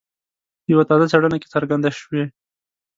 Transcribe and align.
په 0.63 0.67
یوه 0.73 0.83
تازه 0.89 1.05
څېړنه 1.11 1.37
کې 1.41 1.51
څرګنده 1.55 1.89
شوي. 1.99 2.23